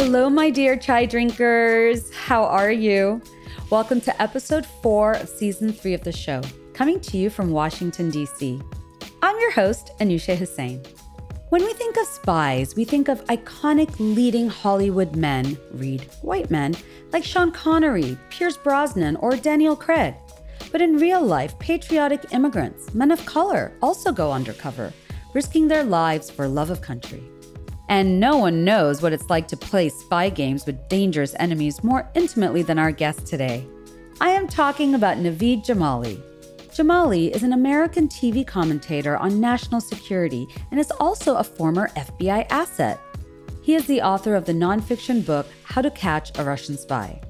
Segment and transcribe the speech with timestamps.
[0.00, 2.14] Hello, my dear chai drinkers.
[2.14, 3.20] How are you?
[3.68, 6.40] Welcome to episode four of season three of the show,
[6.72, 8.60] coming to you from Washington, D.C.
[9.22, 10.80] I'm your host, Anusha Hussain.
[11.48, 16.76] When we think of spies, we think of iconic leading Hollywood men, read white men,
[17.12, 20.14] like Sean Connery, Pierce Brosnan, or Daniel Craig.
[20.70, 24.92] But in real life, patriotic immigrants, men of color, also go undercover,
[25.34, 27.28] risking their lives for love of country.
[27.88, 32.08] And no one knows what it's like to play spy games with dangerous enemies more
[32.14, 33.66] intimately than our guest today.
[34.20, 36.20] I am talking about Naveed Jamali.
[36.68, 42.46] Jamali is an American TV commentator on national security and is also a former FBI
[42.50, 43.00] asset.
[43.62, 47.20] He is the author of the nonfiction book How to Catch a Russian Spy.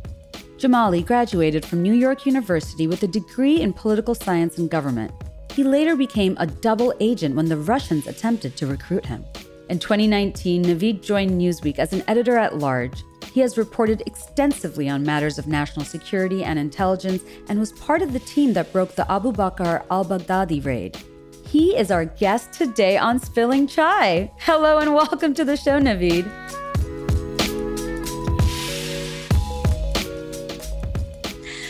[0.57, 5.13] Jamali graduated from New York University with a degree in political science and government.
[5.53, 9.25] He later became a double agent when the Russians attempted to recruit him.
[9.69, 13.05] In 2019, Naveed joined Newsweek as an editor at large.
[13.35, 18.15] He has reported extensively on matters of national security and intelligence and was part of
[18.15, 20.97] the team that broke the Abu Bakr al Baghdadi raid.
[21.45, 24.33] He is our guest today on Spilling Chai.
[24.39, 26.25] Hello and welcome to the show, Naveed.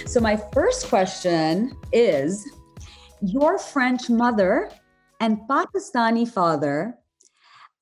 [0.07, 2.49] So, my first question is
[3.23, 4.71] Your French mother
[5.19, 6.98] and Pakistani father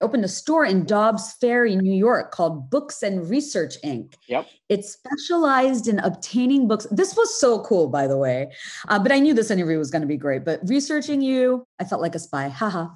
[0.01, 4.15] opened a store in Dobbs Ferry, New York called Books and Research Inc.
[4.29, 4.47] Yep.
[4.69, 6.87] It specialized in obtaining books.
[6.91, 8.53] This was so cool, by the way.
[8.89, 10.45] Uh, but I knew this interview was going to be great.
[10.45, 12.49] But researching you, I felt like a spy.
[12.49, 12.89] Haha.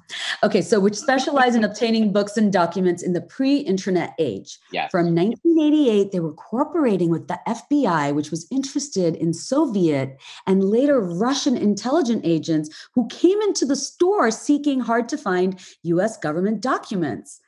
[0.43, 4.57] okay, so which specialized in obtaining books and documents in the pre-internet age.
[4.71, 4.89] Yes.
[4.89, 10.99] From 1988, they were cooperating with the FBI, which was interested in Soviet and later
[10.99, 17.39] Russian intelligence agents who came into the store seeking hard to find US government documents.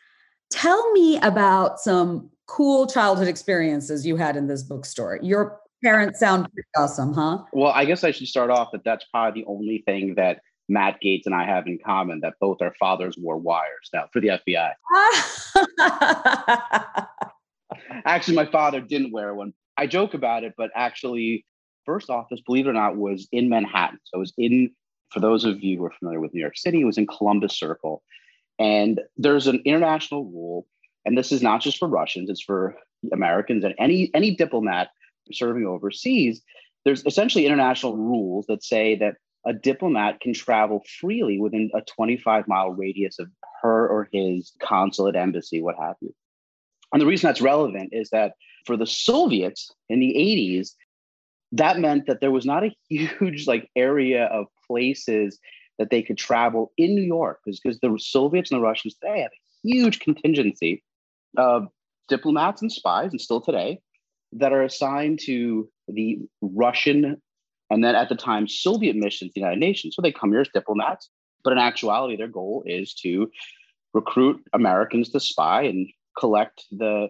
[0.51, 5.17] Tell me about some cool childhood experiences you had in this bookstore.
[5.23, 7.39] Your parents sound pretty awesome, huh?
[7.51, 10.99] Well, I guess I should start off that that's probably the only thing that Matt
[11.03, 14.39] Gaetz and I have in common that both our fathers wore wires now for the
[14.47, 14.73] FBI.
[18.05, 19.53] actually, my father didn't wear one.
[19.77, 21.45] I joke about it, but actually,
[21.85, 23.99] first office, believe it or not, was in Manhattan.
[24.05, 24.71] So it was in,
[25.09, 27.57] for those of you who are familiar with New York City, it was in Columbus
[27.57, 28.03] Circle.
[28.59, 30.67] And there's an international rule
[31.05, 32.75] and this is not just for Russians, it's for
[33.11, 34.89] Americans and any any diplomat
[35.31, 36.41] serving overseas.
[36.85, 39.15] There's essentially international rules that say that
[39.45, 43.27] a diplomat can travel freely within a 25 mile radius of
[43.61, 46.13] her or his consulate, embassy, what have you.
[46.91, 48.33] And the reason that's relevant is that
[48.65, 50.71] for the Soviets in the 80s,
[51.53, 55.39] that meant that there was not a huge like area of places
[55.79, 59.31] that they could travel in New York because the Soviets and the Russians today have
[59.31, 60.83] a huge contingency
[61.37, 61.67] of
[62.09, 63.79] diplomats and spies, and still today,
[64.33, 67.21] that are assigned to the Russian
[67.73, 69.95] and then at the time Soviet missions, the United Nations.
[69.95, 71.09] So they come here as diplomats,
[71.43, 73.31] but in actuality, their goal is to
[73.95, 75.89] recruit Americans to spy and
[76.19, 77.07] collect the,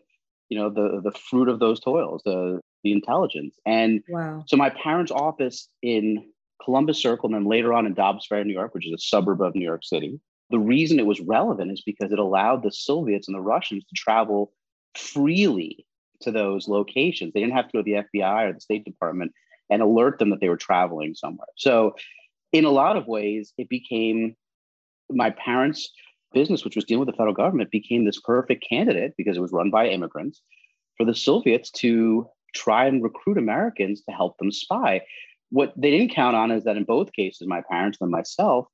[0.47, 3.57] you know, the the fruit of those toils, the the intelligence.
[3.66, 4.46] And wow.
[4.47, 6.24] so my parents' office in
[6.63, 9.41] Columbus Circle, and then later on in Dobbs Ferry, New York, which is a suburb
[9.41, 10.18] of New York City,
[10.50, 13.95] the reason it was relevant is because it allowed the Soviets and the Russians to
[13.95, 14.53] travel
[14.95, 15.85] freely
[16.22, 17.34] to those locations.
[17.34, 19.34] They didn't have to go to the FBI or the State Department
[19.69, 21.47] and alert them that they were traveling somewhere.
[21.57, 21.96] So,
[22.51, 24.35] in a lot of ways, it became
[25.09, 25.91] my parents'
[26.34, 29.51] business, which was dealing with the federal government, became this perfect candidate because it was
[29.51, 30.41] run by immigrants
[30.97, 35.01] for the Soviets to try and recruit Americans to help them spy.
[35.50, 38.68] What they didn't count on is that in both cases, my parents and myself,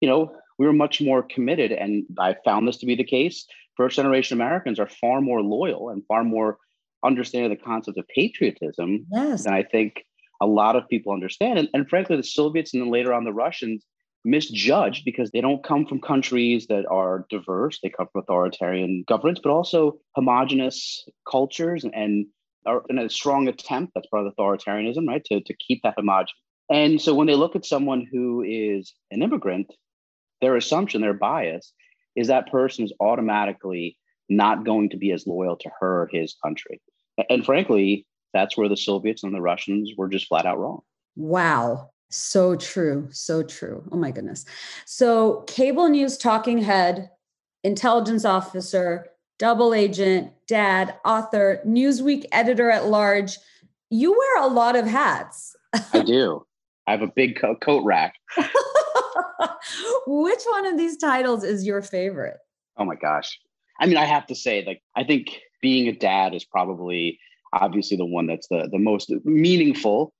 [0.00, 1.72] you know, we were much more committed.
[1.72, 3.46] And I found this to be the case.
[3.76, 6.58] First generation Americans are far more loyal and far more
[7.04, 9.44] understanding of the concept of patriotism yes.
[9.44, 10.04] than I think
[10.42, 11.58] a lot of people understand.
[11.58, 13.84] And, and frankly, the Soviets and then later on the Russians
[14.24, 17.78] misjudged because they don't come from countries that are diverse.
[17.80, 22.26] They come from authoritarian governments, but also homogenous cultures and
[22.66, 25.24] are in a strong attempt, that's part of authoritarianism, right?
[25.26, 26.34] To, to keep that homogenous.
[26.70, 29.72] And so when they look at someone who is an immigrant,
[30.40, 31.72] their assumption, their bias,
[32.14, 33.96] is that person is automatically
[34.28, 36.80] not going to be as loyal to her or his country.
[37.28, 40.80] And frankly, that's where the Soviets and the Russians were just flat out wrong.
[41.16, 41.90] Wow.
[42.10, 43.08] So true.
[43.10, 43.84] So true.
[43.90, 44.44] Oh my goodness.
[44.84, 47.10] So, cable news talking head,
[47.64, 49.06] intelligence officer,
[49.38, 53.38] double agent, dad, author, Newsweek editor at large.
[53.90, 55.56] You wear a lot of hats.
[55.92, 56.46] I do.
[56.86, 58.14] I have a big coat rack.
[60.06, 62.38] Which one of these titles is your favorite?
[62.76, 63.38] Oh my gosh.
[63.80, 67.18] I mean, I have to say, like, I think being a dad is probably
[67.52, 70.12] obviously the one that's the the most meaningful.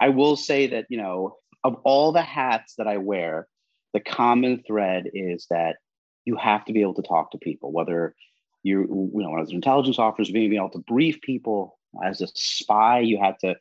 [0.00, 3.48] I will say that you know of all the hats that I wear,
[3.92, 5.76] the common thread is that
[6.24, 8.14] you have to be able to talk to people, whether
[8.62, 11.78] you you know as an intelligence officer, being able to brief people.
[12.04, 13.56] As a spy, you have to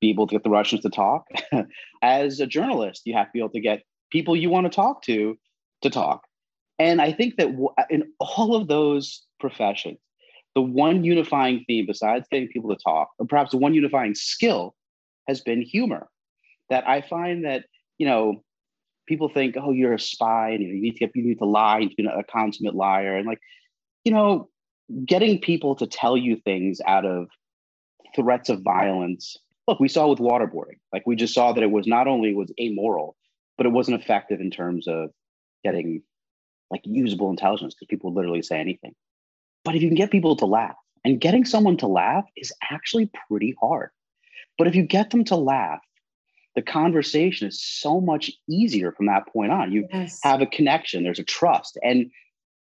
[0.00, 1.26] be able to get the Russians to talk.
[2.02, 3.82] as a journalist, you have to be able to get
[4.12, 5.36] people you want to talk to
[5.82, 6.22] to talk.
[6.78, 7.48] And I think that
[7.90, 9.98] in all of those professions,
[10.54, 14.74] the one unifying theme, besides getting people to talk, or perhaps the one unifying skill,
[15.28, 16.08] has been humor.
[16.70, 17.64] That I find that
[17.98, 18.42] you know
[19.06, 22.04] people think, oh, you're a spy, and you need to you need to lie, you
[22.04, 23.40] know, a consummate liar, and like,
[24.04, 24.48] you know,
[25.04, 27.28] getting people to tell you things out of
[28.14, 29.36] threats of violence.
[29.68, 30.78] Look, we saw with waterboarding.
[30.92, 33.16] Like we just saw that it was not only was amoral,
[33.56, 35.10] but it wasn't effective in terms of
[35.64, 36.02] getting
[36.70, 38.94] like usable intelligence because people would literally say anything.
[39.64, 43.10] But if you can get people to laugh, and getting someone to laugh is actually
[43.28, 43.90] pretty hard.
[44.58, 45.80] But if you get them to laugh,
[46.54, 49.72] the conversation is so much easier from that point on.
[49.72, 50.20] You yes.
[50.22, 51.78] have a connection, there's a trust.
[51.82, 52.10] And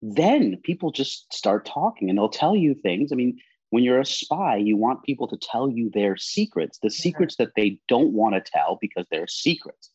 [0.01, 3.11] then people just start talking and they'll tell you things.
[3.11, 6.89] I mean, when you're a spy, you want people to tell you their secrets, the
[6.89, 9.89] secrets that they don't want to tell because they're secrets.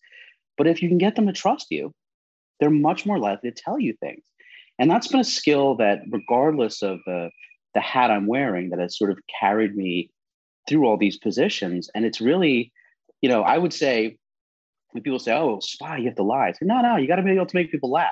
[0.56, 1.94] But if you can get them to trust you,
[2.58, 4.24] they're much more likely to tell you things.
[4.78, 7.30] And that's been a skill that, regardless of the,
[7.74, 10.10] the hat I'm wearing, that has sort of carried me
[10.68, 11.90] through all these positions.
[11.94, 12.72] And it's really,
[13.20, 14.18] you know, I would say
[14.92, 16.52] when people say, oh, spy, you have to lie.
[16.52, 18.10] Say, no, no, you got to be able to make people laugh.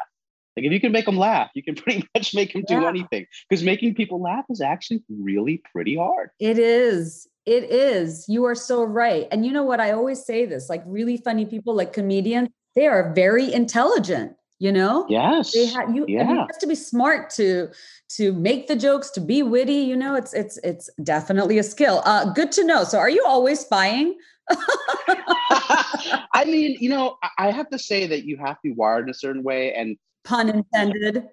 [0.57, 3.27] Like if you can make them laugh, you can pretty much make them do anything
[3.49, 6.31] because making people laugh is actually really pretty hard.
[6.41, 7.29] It is.
[7.45, 8.25] It is.
[8.29, 9.29] You are so right.
[9.31, 9.81] And you know what?
[9.81, 14.73] I always say this like really funny people, like comedians, they are very intelligent you
[14.73, 15.06] know?
[15.08, 15.53] Yes.
[15.53, 16.29] They have you, yeah.
[16.29, 17.69] you have to be smart to
[18.17, 20.14] to make the jokes to be witty you know?
[20.14, 22.03] It's it's it's definitely a skill.
[22.05, 22.85] Uh good to know.
[22.85, 24.17] So are you always spying?
[24.50, 29.11] I mean you know i have to say that you have to be wired in
[29.11, 31.25] a certain way and pun intended.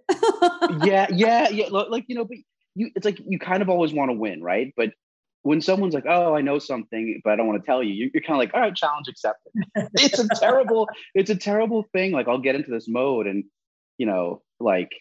[0.84, 1.68] Yeah yeah yeah.
[1.70, 2.38] Like you know but
[2.76, 4.74] you it's like you kind of always want to win right?
[4.76, 4.94] But
[5.44, 8.24] when someone's like, "Oh, I know something, but I don't want to tell you," you're
[8.24, 9.52] kind of like, "All right, challenge accepted."
[9.94, 12.12] it's a terrible, it's a terrible thing.
[12.12, 13.44] Like I'll get into this mode, and
[13.98, 14.92] you know, like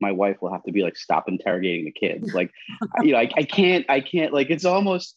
[0.00, 2.50] my wife will have to be like, "Stop interrogating the kids." Like,
[3.02, 4.32] you know, I, I can't, I can't.
[4.32, 5.16] Like, it's almost,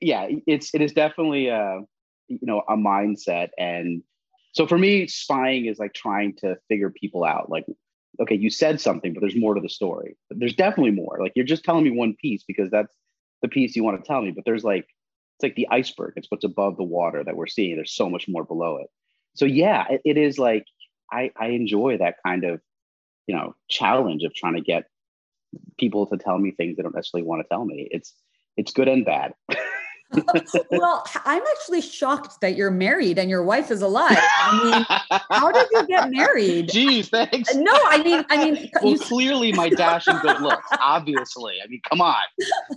[0.00, 1.80] yeah, it's it is definitely a,
[2.28, 4.02] you know, a mindset, and
[4.52, 7.48] so for me, spying is like trying to figure people out.
[7.48, 7.64] Like,
[8.20, 10.16] okay, you said something, but there's more to the story.
[10.30, 11.18] There's definitely more.
[11.20, 12.94] Like, you're just telling me one piece because that's
[13.44, 14.86] the piece you want to tell me, but there's like
[15.36, 16.14] it's like the iceberg.
[16.16, 17.76] It's what's above the water that we're seeing.
[17.76, 18.88] There's so much more below it.
[19.34, 20.64] So yeah, it, it is like
[21.12, 22.60] I I enjoy that kind of
[23.26, 24.84] you know challenge of trying to get
[25.78, 27.86] people to tell me things they don't necessarily want to tell me.
[27.90, 28.14] It's
[28.56, 29.34] it's good and bad.
[30.70, 34.18] well, I'm actually shocked that you're married and your wife is alive.
[34.18, 36.70] I mean, how did you get married?
[36.70, 37.54] Geez, thanks.
[37.54, 38.98] No, I mean, I mean, well, you...
[38.98, 40.68] clearly my dash dashing good looks.
[40.80, 42.22] Obviously, I mean, come on,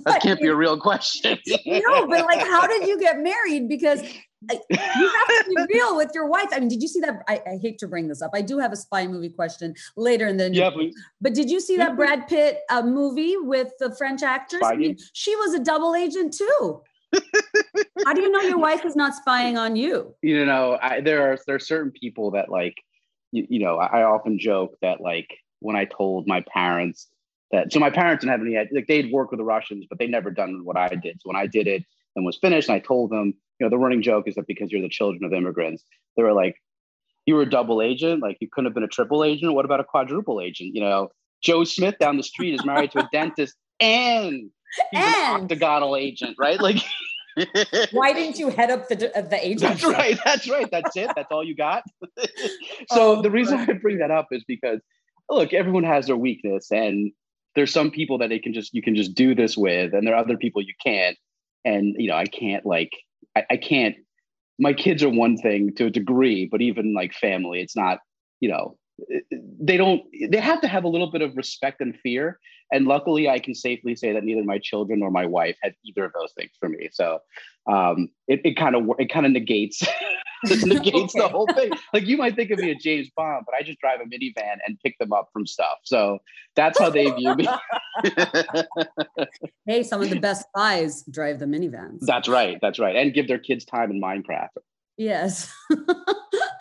[0.06, 1.38] that can't be a real question.
[1.66, 3.68] no, but like, how did you get married?
[3.68, 6.48] Because you have to be real with your wife.
[6.52, 7.24] I mean, did you see that?
[7.28, 8.32] I, I, hate to bring this up.
[8.34, 10.86] I do have a spy movie question later in the yeah, but,
[11.22, 14.64] but did you see that Brad Pitt uh, movie with the French actress?
[14.64, 16.82] I mean, she was a double agent too.
[17.14, 20.16] How do you know your wife is not spying on you?
[20.22, 22.76] You know, I, there are there are certain people that like,
[23.32, 25.28] you, you know, I, I often joke that like
[25.60, 27.08] when I told my parents
[27.52, 30.08] that so my parents didn't have any like they'd worked with the Russians, but they
[30.08, 31.22] never done what I did.
[31.22, 31.84] So when I did it
[32.16, 34.72] and was finished, and I told them, you know, the running joke is that because
[34.72, 35.84] you're the children of immigrants,
[36.16, 36.56] they were like,
[37.26, 39.54] you were a double agent, like you couldn't have been a triple agent.
[39.54, 40.74] What about a quadruple agent?
[40.74, 41.10] You know,
[41.42, 44.50] Joe Smith down the street is married to a dentist and
[44.92, 46.60] he's and, an octagonal agent, right?
[46.60, 46.78] Like,
[47.92, 49.62] why didn't you head up the the agent?
[49.62, 50.20] That's right.
[50.24, 50.70] That's right.
[50.72, 51.12] That's it.
[51.16, 51.84] That's all you got.
[52.90, 54.80] so oh, the reason I bring that up is because
[55.30, 57.12] look, everyone has their weakness, and
[57.56, 60.16] there's some people that they can just you can just do this with, and there
[60.16, 61.18] are other people you can't.
[61.66, 62.92] And you know, I can't like
[63.36, 63.96] I, I can't.
[64.60, 68.00] My kids are one thing to a degree, but even like family, it's not.
[68.40, 68.78] You know,
[69.60, 72.40] they don't they have to have a little bit of respect and fear.
[72.72, 76.06] And luckily i can safely say that neither my children nor my wife had either
[76.06, 76.90] of those things for me.
[76.92, 77.20] So
[77.72, 79.82] um, it kind of it kind of negates
[80.66, 81.20] negates okay.
[81.20, 81.72] the whole thing.
[81.94, 84.58] Like you might think of me as james bond but i just drive a minivan
[84.66, 85.78] and pick them up from stuff.
[85.84, 86.20] So
[86.56, 87.48] that's how they view me.
[89.66, 92.00] Hey some of the best spies drive the minivans.
[92.02, 92.96] That's right that's right.
[92.96, 94.58] And give their kids time in minecraft.
[94.98, 95.54] Yes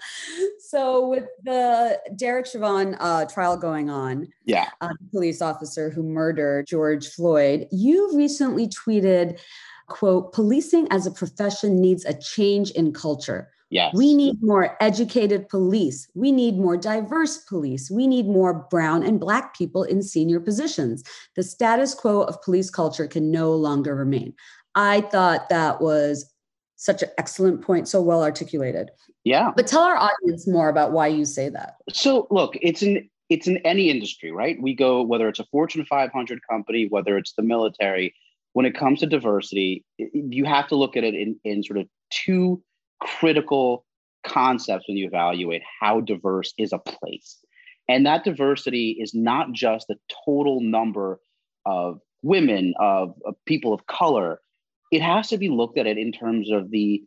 [0.58, 6.66] so with the Derek Chauvin uh, trial going on, yeah, uh, police officer who murdered
[6.66, 9.38] George Floyd, you recently tweeted,
[9.88, 13.94] "quote Policing as a profession needs a change in culture." Yes.
[13.96, 16.08] We need more educated police.
[16.14, 17.90] We need more diverse police.
[17.90, 21.02] We need more brown and black people in senior positions.
[21.34, 24.34] The status quo of police culture can no longer remain.
[24.76, 26.32] I thought that was
[26.76, 28.90] such an excellent point, so well articulated.
[29.26, 29.50] Yeah.
[29.56, 31.78] But tell our audience more about why you say that.
[31.90, 34.56] So look, it's in it's in any industry, right?
[34.62, 38.14] We go whether it's a Fortune 500 company, whether it's the military.
[38.52, 41.88] When it comes to diversity, you have to look at it in, in sort of
[42.10, 42.62] two
[43.00, 43.84] critical
[44.24, 47.36] concepts when you evaluate how diverse is a place.
[47.88, 51.18] And that diversity is not just the total number
[51.66, 54.40] of women, of, of people of color.
[54.92, 57.02] It has to be looked at it in terms of the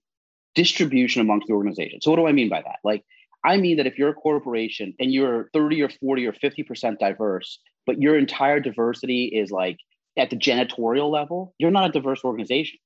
[0.59, 2.01] distribution amongst the organization.
[2.01, 2.79] So, what do I mean by that?
[2.83, 3.05] Like,
[3.45, 7.59] I mean that if you're a corporation and you're 30 or 40 or 50% diverse,
[7.85, 9.77] but your entire diversity is like
[10.17, 12.77] at the janitorial level, you're not a diverse organization,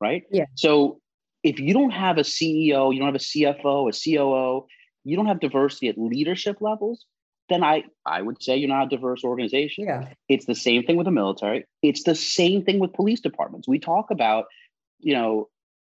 [0.00, 0.24] right?
[0.32, 0.46] Yeah.
[0.56, 1.00] So,
[1.44, 4.66] if you don't have a CEO, you don't have a CFO, a COO,
[5.04, 7.06] you don't have diversity at leadership levels,
[7.48, 9.84] then I, I would say you're not a diverse organization.
[9.84, 10.08] Yeah.
[10.28, 11.64] It's the same thing with the military.
[11.82, 13.68] It's the same thing with police departments.
[13.68, 14.46] We talk about,
[14.98, 15.48] you know,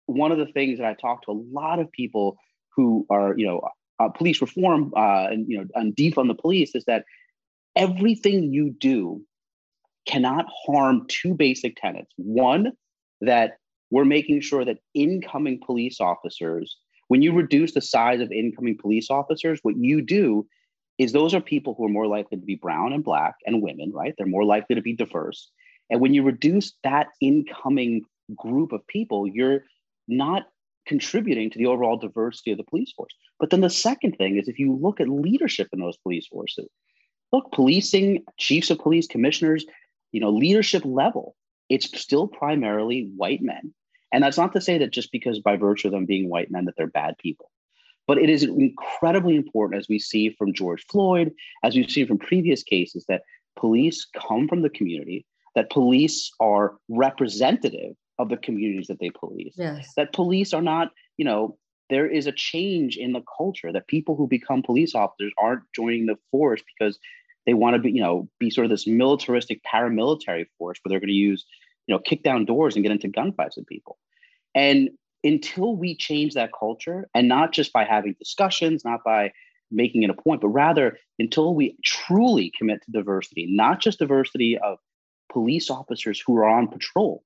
[0.06, 2.38] one of the things that I talk to a lot of people
[2.76, 3.62] who are, you know,
[4.00, 7.06] uh, police reform uh, and, you know, and defund the police is that
[7.76, 9.22] everything you do
[10.06, 12.12] cannot harm two basic tenets.
[12.18, 12.74] One,
[13.22, 13.58] that
[13.90, 16.76] we're making sure that incoming police officers,
[17.08, 20.46] when you reduce the size of incoming police officers, what you do
[20.98, 23.92] is those are people who are more likely to be brown and black and women,
[23.94, 24.14] right?
[24.18, 25.50] They're more likely to be diverse.
[25.90, 28.02] And when you reduce that incoming
[28.36, 29.64] group of people, you're
[30.08, 30.44] not
[30.86, 33.14] contributing to the overall diversity of the police force.
[33.40, 36.68] But then the second thing is if you look at leadership in those police forces,
[37.32, 39.66] look, policing, chiefs of police, commissioners,
[40.12, 41.36] you know, leadership level,
[41.70, 43.74] it's still primarily white men.
[44.12, 46.66] And that's not to say that just because by virtue of them being white men
[46.66, 47.50] that they're bad people.
[48.06, 51.34] But it is incredibly important, as we see from George Floyd,
[51.64, 53.24] as we've seen from previous cases, that
[53.56, 59.53] police come from the community, that police are representative of the communities that they police,
[59.58, 59.93] yes.
[59.96, 61.58] that police are not, you know,
[61.89, 66.05] there is a change in the culture that people who become police officers aren't joining
[66.05, 66.98] the force because
[67.46, 71.00] they want to be, you know, be sort of this militaristic paramilitary force where they're
[71.00, 71.46] going to use
[71.88, 73.98] you know, kick down doors and get into gunfights with people.
[74.55, 74.89] And
[75.24, 79.32] until we change that culture, and not just by having discussions, not by
[79.72, 84.58] making it a point, but rather until we truly commit to diversity, not just diversity
[84.58, 84.77] of
[85.32, 87.24] police officers who are on patrol,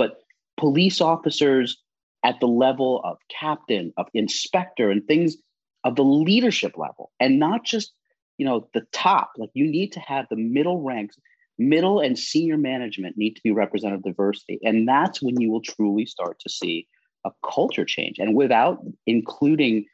[0.00, 0.16] but
[0.56, 1.76] police officers
[2.24, 5.36] at the level of captain, of inspector, and things
[5.84, 7.92] of the leadership level, and not just
[8.38, 9.32] you know the top.
[9.36, 11.16] Like you need to have the middle ranks
[11.58, 14.58] middle and senior management need to be representative diversity.
[14.62, 16.88] And that's when you will truly start to see
[17.26, 18.16] a culture change.
[18.18, 19.84] And without including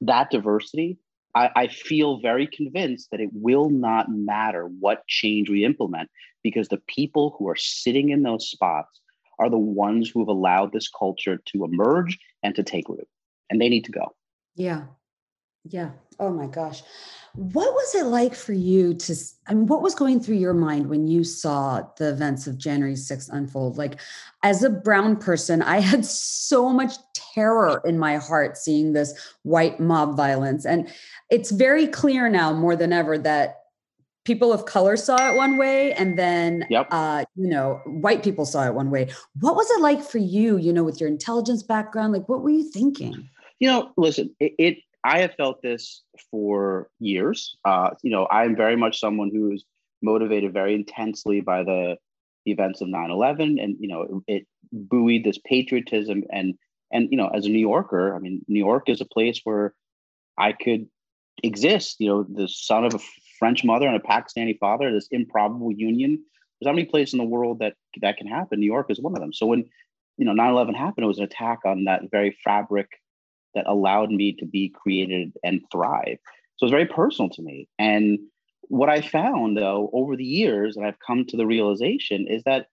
[0.00, 0.96] that diversity,
[1.34, 6.08] I, I, feel very convinced that it will not matter what change we implement
[6.42, 9.00] because the people who are sitting in those spots
[9.40, 13.08] are the ones who have allowed this culture to emerge and to take root.
[13.48, 14.14] And they need to go.
[14.54, 14.84] Yeah.
[15.64, 15.90] Yeah.
[16.18, 16.82] Oh my gosh.
[17.34, 19.14] What was it like for you to,
[19.46, 22.94] I mean, what was going through your mind when you saw the events of January
[22.94, 23.78] 6th unfold?
[23.78, 24.00] Like,
[24.42, 29.78] as a brown person, I had so much terror in my heart seeing this white
[29.78, 30.66] mob violence.
[30.66, 30.92] And
[31.30, 33.59] it's very clear now more than ever that
[34.24, 36.86] people of color saw it one way and then yep.
[36.90, 39.08] uh, you know white people saw it one way
[39.40, 42.50] what was it like for you you know with your intelligence background like what were
[42.50, 47.56] you thinking you know listen it, it I have felt this for years.
[47.64, 49.64] Uh, you know, I'm very much someone who is
[50.02, 51.96] motivated very intensely by the,
[52.46, 56.54] events of 9-11 and you know it, it buoyed this patriotism and
[56.90, 59.74] and you know as a new yorker i mean new york is a place where
[60.38, 60.88] i could
[61.42, 62.98] exist you know the son of a
[63.40, 66.12] french mother and a pakistani father this improbable union
[66.60, 69.14] there's not many places in the world that that can happen new york is one
[69.14, 69.64] of them so when
[70.16, 72.88] you know 9-11 happened it was an attack on that very fabric
[73.54, 76.18] that allowed me to be created and thrive.
[76.56, 77.68] So it's very personal to me.
[77.78, 78.18] And
[78.68, 82.66] what I found though over the years, and I've come to the realization, is that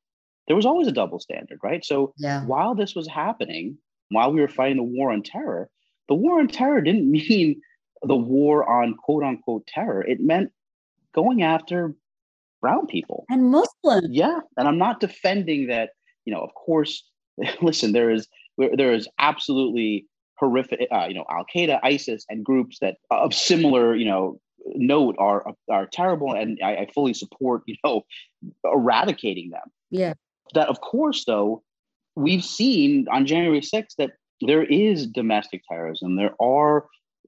[0.48, 1.84] there was always a double standard, right?
[1.84, 2.46] So yeah.
[2.46, 3.78] while this was happening,
[4.10, 5.70] while we were fighting the war on terror,
[6.08, 7.62] the war on terror didn't mean
[8.04, 10.04] the war on quote unquote terror.
[10.04, 10.52] It meant
[11.14, 11.94] going after
[12.62, 14.10] brown people and Muslims.
[14.10, 14.40] Yeah.
[14.58, 15.92] And I'm not defending that,
[16.26, 17.04] you know, of course,
[17.62, 20.08] listen, there is there is absolutely
[20.40, 24.40] horrific, uh, you know, Al Qaeda, ISIS, and groups that of similar, you know,
[24.76, 28.04] note are are terrible, and I, I fully support, you know,
[28.64, 29.72] eradicating them.
[29.92, 30.14] Yeah.
[30.54, 31.64] That of course, though,
[32.16, 34.12] we've seen on January 6th that
[34.42, 36.16] there is domestic terrorism.
[36.16, 36.86] There are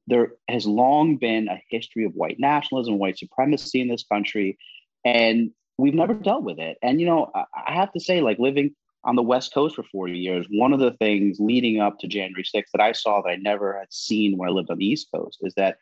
[0.10, 4.58] there has long been a history of white nationalism, white supremacy in this country,
[5.06, 6.78] and we've never dealt with it.
[6.82, 10.18] And you know, I have to say, like living on the West Coast for 40
[10.18, 13.36] years, one of the things leading up to January 6th that I saw that I
[13.36, 15.78] never had seen when I lived on the East Coast is that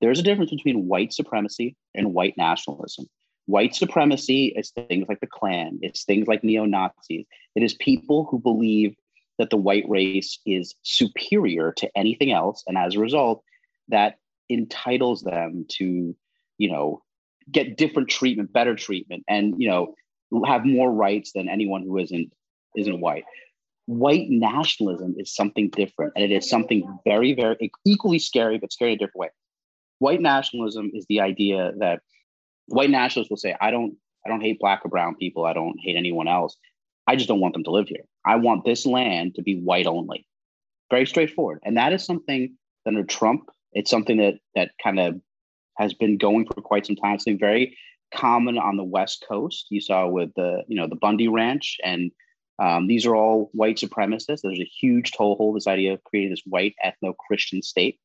[0.00, 3.06] there's a difference between white supremacy and white nationalism.
[3.46, 7.26] White supremacy is things like the Klan, it's things like neo Nazis.
[7.56, 8.94] It is people who believe
[9.38, 12.62] that the white race is superior to anything else.
[12.66, 13.42] And as a result,
[13.90, 14.18] that
[14.48, 16.14] entitles them to,
[16.58, 17.02] you know,
[17.50, 19.94] get different treatment, better treatment, and, you know,
[20.46, 22.32] have more rights than anyone who isn't
[22.76, 23.24] isn't white.
[23.86, 28.92] White nationalism is something different, and it is something very, very equally scary, but scary
[28.92, 29.28] in a different way.
[29.98, 32.00] White nationalism is the idea that
[32.66, 35.44] white nationalists will say, "I don't, I don't hate black or brown people.
[35.44, 36.56] I don't hate anyone else.
[37.06, 38.04] I just don't want them to live here.
[38.24, 40.26] I want this land to be white only."
[40.90, 42.54] Very straightforward, and that is something
[42.84, 45.20] that under Trump, it's something that that kind of
[45.78, 47.14] has been going for quite some time.
[47.14, 47.76] It's very
[48.12, 49.66] common on the West Coast.
[49.70, 52.10] You saw with the, you know, the Bundy Ranch and
[52.58, 54.42] um, these are all white supremacists.
[54.42, 57.98] There's a huge toehold, this idea of creating this white ethno Christian state.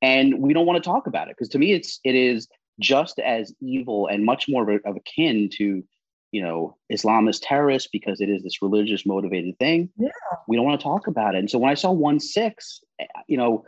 [0.00, 2.48] And we don't want to talk about it because to me, it's it is
[2.80, 5.84] just as evil and much more of, a, of akin to,
[6.32, 9.90] you know, Islamist terrorists because it is this religious motivated thing.
[9.98, 10.08] Yeah.
[10.48, 11.38] We don't want to talk about it.
[11.38, 13.64] And so when I saw one six, eh, you know,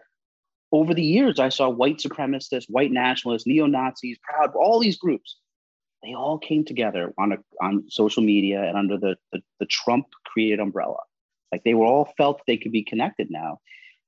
[0.75, 5.37] over the years, I saw white supremacists, white nationalists, neo Nazis, proud, all these groups
[6.05, 10.07] they all came together on a, on social media and under the, the, the Trump
[10.27, 10.99] created umbrella.
[11.51, 13.61] Like they were all felt they could be connected now.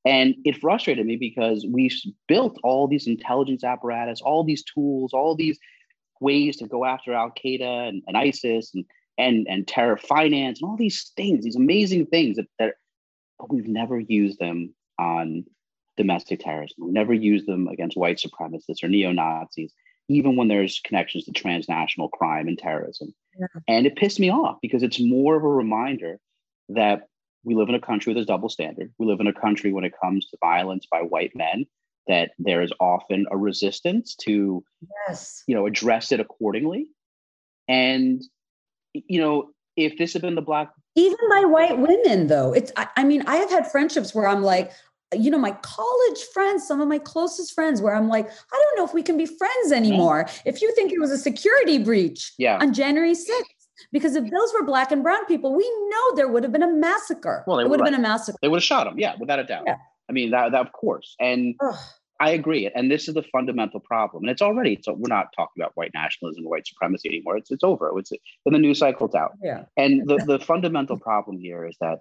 [0.05, 1.91] And it frustrated me because we
[2.29, 5.59] built all these intelligence apparatus, all these tools, all these
[6.21, 8.85] ways to go after Al Qaeda and, and ISIS and,
[9.19, 12.75] and, and terror finance and all these things, these amazing things that, that
[13.39, 15.45] but we've never used them on
[15.97, 16.77] domestic terrorism.
[16.81, 19.73] We've never use them against white supremacists or neo Nazis
[20.09, 23.15] even when there's connections to transnational crime and terrorism.
[23.39, 23.47] Yeah.
[23.67, 26.19] And it pissed me off because it's more of a reminder
[26.69, 27.09] that
[27.45, 28.93] we live in a country with a double standard.
[28.99, 31.67] We live in a country when it comes to violence by white men
[32.09, 34.65] that there is often a resistance to
[35.09, 35.43] yes.
[35.47, 36.87] you know address it accordingly.
[37.69, 38.23] And
[38.93, 42.89] you know, if this had been the black even by white women though it's I,
[42.97, 44.73] I, mean i have had friendships where i'm like
[45.15, 48.77] you know, my college friends, some of my closest friends, where I'm like, I don't
[48.77, 50.27] know if we can be friends anymore.
[50.45, 52.59] If you think it was a security breach yeah.
[52.61, 53.43] on January 6th,
[53.93, 56.73] because if those were black and brown people, we know there would have been a
[56.73, 57.45] massacre.
[57.47, 58.39] Well, it would have been a massacre.
[58.43, 59.65] They would have shot them, yeah, without a doubt.
[59.67, 59.77] Yeah.
[60.09, 61.15] I mean, that, that of course.
[61.21, 61.77] And Ugh.
[62.21, 62.71] I agree.
[62.75, 64.25] And this is the fundamental problem.
[64.25, 67.37] And it's already, so we're not talking about white nationalism or white supremacy anymore.
[67.37, 67.93] It's it's over.
[67.99, 68.13] It's
[68.45, 69.33] when the news cycle's out.
[69.43, 69.65] Yeah.
[69.77, 72.01] And the, the fundamental problem here is that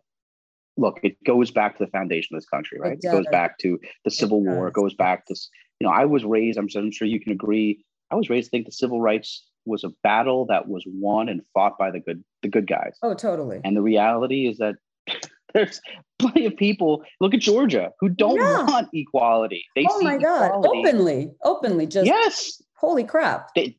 [0.78, 2.94] look, it goes back to the foundation of this country, right?
[2.94, 4.68] It, it goes back to the Civil it War.
[4.68, 5.36] It goes back to,
[5.80, 8.52] you know, I was raised, I'm, I'm sure you can agree, I was raised to
[8.52, 12.24] think the civil rights was a battle that was won and fought by the good
[12.42, 12.98] the good guys.
[13.02, 13.62] Oh, totally.
[13.64, 14.76] And the reality is that
[15.54, 15.82] there's
[16.20, 17.04] plenty of people.
[17.20, 18.64] Look at Georgia who don't yeah.
[18.64, 19.66] want equality.
[19.76, 20.80] They oh my god, equality.
[20.80, 22.62] openly, openly, just yes.
[22.76, 23.50] Holy crap!
[23.56, 23.78] They,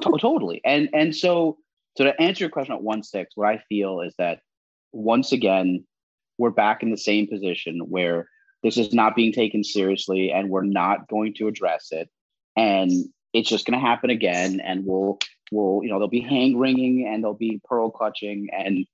[0.00, 0.60] totally.
[0.64, 1.58] And and so
[1.96, 4.40] so to answer your question at one six, what I feel is that
[4.92, 5.84] once again
[6.40, 8.28] we're back in the same position where
[8.62, 12.08] this is not being taken seriously and we're not going to address it.
[12.56, 12.90] And
[13.32, 15.18] it's just going to happen again and we'll
[15.52, 18.86] we'll you know there'll be hand wringing and there'll be pearl clutching and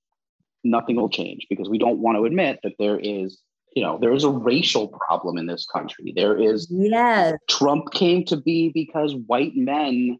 [0.64, 3.38] nothing will change because we don't want to admit that there is
[3.74, 6.12] you know there is a racial problem in this country.
[6.14, 7.38] There is yes.
[7.48, 10.18] Trump came to be because white men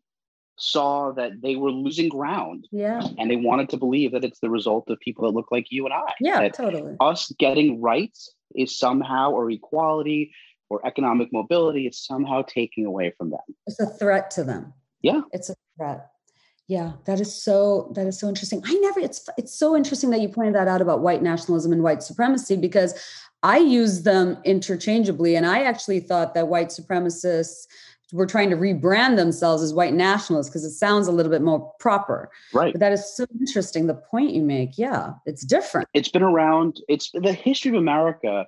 [0.56, 2.66] saw that they were losing ground.
[2.72, 3.02] Yeah.
[3.18, 5.84] And they wanted to believe that it's the result of people that look like you
[5.84, 6.12] and I.
[6.20, 6.96] Yeah, totally.
[7.00, 10.32] Us getting rights is somehow, or equality
[10.68, 13.40] or economic mobility is somehow taking away from them.
[13.66, 14.72] It's a threat to them.
[15.02, 15.20] Yeah.
[15.32, 16.08] It's a threat.
[16.68, 18.60] Yeah, that is so that is so interesting.
[18.66, 21.80] I never it's it's so interesting that you pointed that out about white nationalism and
[21.80, 22.92] white supremacy because
[23.44, 27.68] I use them interchangeably and I actually thought that white supremacists
[28.12, 31.72] were trying to rebrand themselves as white nationalists because it sounds a little bit more
[31.80, 32.30] proper.
[32.54, 32.72] Right.
[32.72, 33.86] But that is so interesting.
[33.86, 35.88] The point you make, yeah, it's different.
[35.92, 36.80] It's been around.
[36.88, 38.46] It's the history of America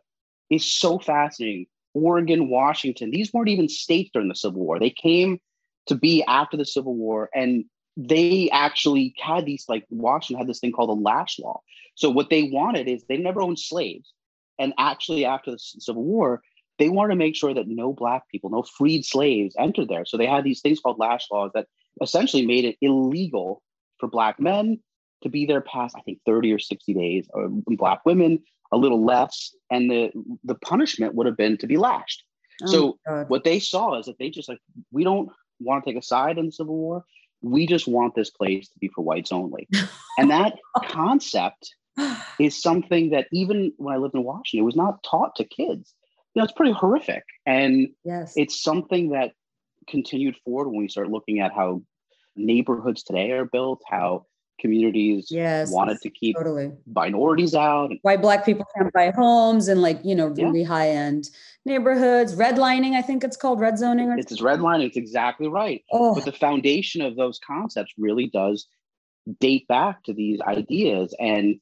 [0.49, 1.67] is so fascinating.
[1.95, 4.79] Oregon, Washington, these weren't even states during the Civil War.
[4.79, 5.41] They came
[5.87, 7.65] to be after the Civil War, and
[7.97, 11.61] they actually had these like Washington had this thing called the Lash Law.
[11.97, 14.13] So what they wanted is they never owned slaves.
[14.59, 16.43] and actually after the Civil War,
[16.79, 20.05] they wanted to make sure that no black people, no freed slaves entered there.
[20.05, 21.67] So they had these things called lash laws that
[22.01, 23.63] essentially made it illegal
[23.99, 24.79] for black men
[25.23, 28.77] to be there past, I think, 30 or 60 days, uh, or black women a
[28.77, 30.11] little less, and the
[30.45, 32.23] the punishment would have been to be lashed.
[32.63, 34.61] Oh so what they saw is that they just like
[34.93, 37.05] we don't want to take a side in the Civil War.
[37.41, 39.69] We just want this place to be for whites only.
[40.19, 41.75] and that concept
[42.39, 45.95] is something that even when I lived in Washington, it was not taught to kids.
[46.35, 47.25] You know, it's pretty horrific.
[47.47, 48.35] And yes.
[48.37, 49.33] it's something that
[49.89, 51.83] continued forward when we start looking at how
[52.37, 54.27] neighborhoods today are built, how
[54.61, 56.73] communities yes, wanted to keep totally.
[56.93, 57.91] minorities out.
[58.03, 60.67] Why black people can't buy homes and like, you know, really yeah.
[60.67, 61.31] high end
[61.65, 64.11] neighborhoods, redlining, I think it's called red zoning.
[64.11, 64.87] Or it's redlining.
[64.87, 65.85] It's exactly right.
[65.93, 66.15] Oh.
[66.15, 68.67] But the foundation of those concepts really does
[69.41, 71.15] date back to these ideas.
[71.21, 71.61] And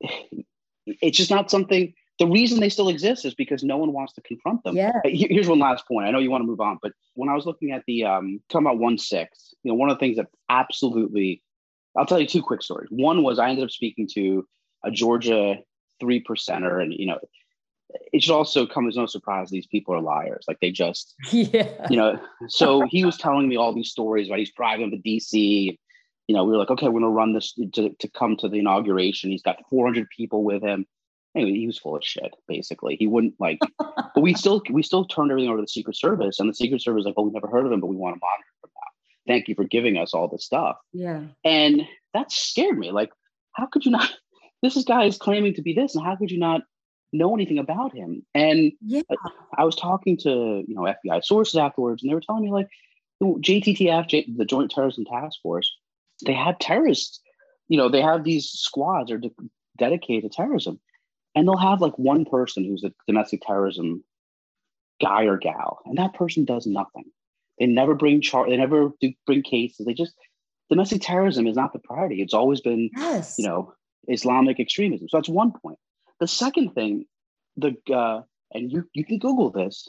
[0.86, 4.20] it's just not something, the reason they still exist is because no one wants to
[4.20, 4.76] confront them.
[4.76, 4.92] Yeah.
[5.04, 6.06] Here's one last point.
[6.06, 8.40] I know you want to move on, but when I was looking at the, um,
[8.48, 11.42] talking about one six, you know, one of the things that absolutely
[11.96, 12.88] I'll tell you two quick stories.
[12.90, 14.46] One was I ended up speaking to
[14.84, 15.56] a Georgia
[16.00, 17.18] three percenter, and you know,
[18.12, 20.44] it should also come as no surprise these people are liars.
[20.48, 22.18] Like they just, yeah, you know.
[22.48, 24.28] So he was telling me all these stories.
[24.28, 25.78] about he's driving to DC.
[26.28, 28.58] You know, we were like, okay, we're gonna run this to, to come to the
[28.58, 29.30] inauguration.
[29.30, 30.86] He's got 400 people with him.
[31.34, 32.34] Anyway, he was full of shit.
[32.46, 33.58] Basically, he wouldn't like.
[33.78, 36.82] but we still we still turned everything over to the Secret Service, and the Secret
[36.82, 38.70] Service was like, oh, we never heard of him, but we want to monitor him
[38.76, 38.92] now
[39.26, 40.76] thank you for giving us all this stuff.
[40.92, 41.22] Yeah.
[41.44, 42.90] And that scared me.
[42.90, 43.10] Like,
[43.52, 44.10] how could you not?
[44.62, 46.60] This is guy is claiming to be this, and how could you not
[47.12, 48.24] know anything about him?
[48.32, 49.02] And yeah.
[49.58, 52.68] I, was talking to you know FBI sources afterwards, and they were telling me like
[53.20, 55.68] JTTF, J, the Joint Terrorism Task Force,
[56.24, 57.20] they had terrorists.
[57.66, 59.32] You know, they have these squads are de-
[59.76, 60.78] dedicated to terrorism,
[61.34, 64.04] and they'll have like one person who's a domestic terrorism
[65.00, 67.04] guy or gal, and that person does nothing.
[67.58, 68.48] They never bring char.
[68.48, 69.86] They never do bring cases.
[69.86, 70.14] They just
[70.70, 72.22] domestic terrorism is not the priority.
[72.22, 73.34] It's always been, yes.
[73.38, 73.74] you know,
[74.08, 75.08] Islamic extremism.
[75.08, 75.78] So that's one point.
[76.20, 77.04] The second thing,
[77.56, 79.88] the uh, and you you can Google this.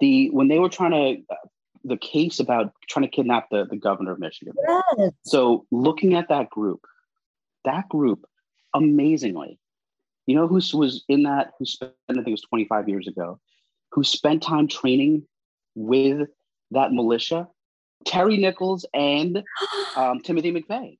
[0.00, 1.36] The when they were trying to uh,
[1.84, 4.54] the case about trying to kidnap the, the governor of Michigan.
[4.96, 5.12] Yes.
[5.24, 6.80] So looking at that group,
[7.64, 8.24] that group,
[8.74, 9.58] amazingly,
[10.28, 11.54] you know who was in that?
[11.58, 13.40] Who spent I think it was 25 years ago,
[13.92, 15.26] who spent time training
[15.74, 16.28] with
[16.70, 17.48] that militia,
[18.04, 19.42] Terry Nichols and
[19.96, 20.98] um, Timothy McVeigh.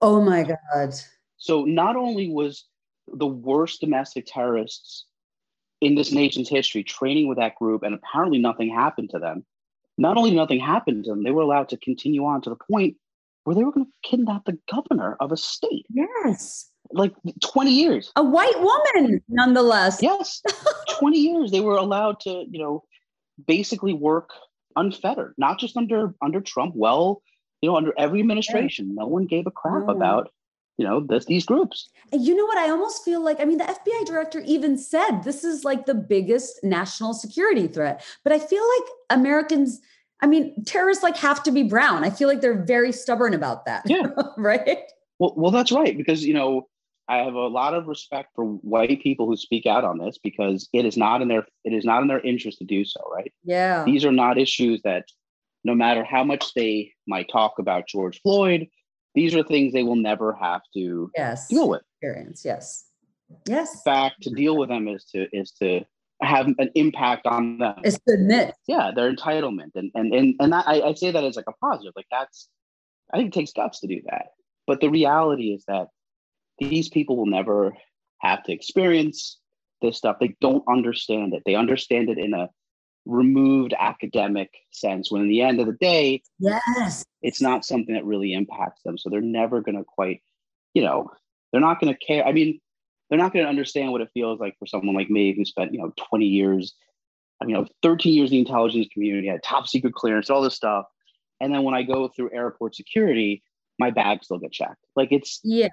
[0.00, 0.94] Oh my God.
[1.38, 2.66] So not only was
[3.12, 5.06] the worst domestic terrorists
[5.80, 9.44] in this nation's history training with that group, and apparently nothing happened to them.
[9.96, 12.96] Not only nothing happened to them, they were allowed to continue on to the point
[13.42, 15.86] where they were going to kidnap the governor of a state.
[15.90, 16.70] Yes.
[16.92, 18.12] Like 20 years.
[18.16, 20.02] A white woman, nonetheless.
[20.02, 20.42] Yes.
[20.98, 22.84] 20 years they were allowed to, you know,
[23.46, 24.30] basically work
[24.76, 26.74] unfettered, not just under under Trump.
[26.74, 27.22] Well,
[27.60, 29.92] you know, under every administration, no one gave a crap no.
[29.92, 30.30] about
[30.78, 31.90] you know this, these groups.
[32.12, 32.58] And you know what?
[32.58, 35.94] I almost feel like I mean, the FBI director even said this is like the
[35.94, 38.04] biggest national security threat.
[38.24, 39.80] But I feel like Americans.
[40.20, 42.02] I mean, terrorists like have to be brown.
[42.02, 43.82] I feel like they're very stubborn about that.
[43.86, 44.08] Yeah.
[44.36, 44.78] right.
[45.20, 46.68] Well, well, that's right because you know
[47.08, 50.68] I have a lot of respect for white people who speak out on this because
[50.74, 53.32] it is not in their it is not in their interest to do so, right?
[53.44, 53.84] Yeah.
[53.84, 55.06] These are not issues that
[55.64, 58.66] no matter how much they might talk about George Floyd,
[59.14, 61.48] these are things they will never have to yes.
[61.48, 61.82] deal with.
[62.00, 62.84] Experience, yes.
[63.46, 63.74] Yes.
[63.74, 65.84] In fact, to deal with them is to is to
[66.20, 67.74] have an impact on them.
[67.84, 68.54] It's to admit.
[68.66, 69.70] Yeah, their entitlement.
[69.74, 71.94] And and and, and that, I, I say that as like a positive.
[71.96, 72.48] Like that's
[73.12, 74.26] I think it takes guts to do that.
[74.66, 75.88] But the reality is that
[76.58, 77.72] these people will never
[78.18, 79.38] have to experience
[79.80, 80.16] this stuff.
[80.20, 81.42] They don't understand it.
[81.46, 82.48] They understand it in a
[83.06, 87.06] removed academic sense when in the end of the day yes.
[87.22, 88.98] it's not something that really impacts them.
[88.98, 90.20] So they're never going to quite
[90.74, 91.10] you know
[91.50, 92.26] they're not going to care.
[92.26, 92.60] I mean
[93.08, 95.72] they're not going to understand what it feels like for someone like me who spent
[95.72, 96.74] you know 20 years
[97.40, 100.42] I mean, you know 13 years in the intelligence community had top secret clearance all
[100.42, 100.84] this stuff.
[101.40, 103.42] And then when i go through airport security
[103.78, 104.84] my bag still get checked.
[104.96, 105.68] Like it's yeah